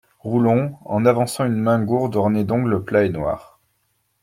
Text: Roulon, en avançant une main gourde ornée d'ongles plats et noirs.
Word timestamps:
Roulon, 0.21 0.79
en 0.85 1.05
avançant 1.05 1.45
une 1.45 1.61
main 1.61 1.79
gourde 1.79 2.15
ornée 2.15 2.43
d'ongles 2.43 2.83
plats 2.83 3.03
et 3.05 3.09
noirs. 3.09 3.59